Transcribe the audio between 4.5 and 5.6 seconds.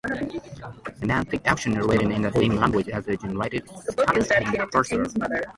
and parser.